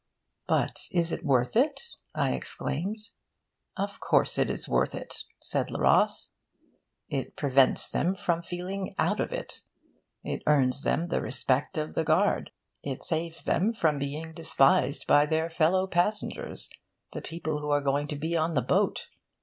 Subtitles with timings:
[0.47, 1.79] 'But is it worth it?'
[2.15, 2.97] I exclaimed.
[3.77, 6.31] 'Of course it is worth it,' said Le Ros.
[7.09, 9.61] 'It prevents them from feeling "out of it."
[10.23, 12.49] It earns them the respect of the guard.
[12.81, 16.67] It saves them from being despised by their fellow passengers
[17.13, 19.07] the people who are going to be on the boat.